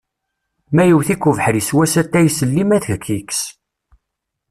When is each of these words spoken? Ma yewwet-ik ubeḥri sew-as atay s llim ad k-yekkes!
Ma 0.73 0.83
yewwet-ik 0.85 1.23
ubeḥri 1.29 1.61
sew-as 1.67 1.93
atay 2.01 2.27
s 2.31 2.39
llim 2.49 2.69
ad 2.77 2.83
k-yekkes! 3.03 3.41